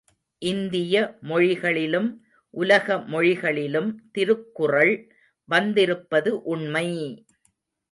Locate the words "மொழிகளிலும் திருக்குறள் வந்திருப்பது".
3.07-6.33